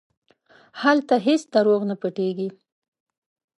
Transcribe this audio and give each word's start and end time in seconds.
هلته 0.81 1.15
هېڅ 1.25 1.41
دروغ 1.53 1.81
نه 1.89 1.95
پټېږي. 2.01 2.49